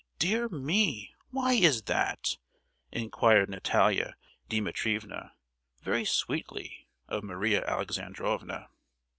[0.17, 2.39] Dear me; why is that?"
[2.91, 4.15] inquired Natalia
[4.49, 5.33] Dimitrievna,
[5.83, 8.69] very sweetly, of Maria Alexandrovna.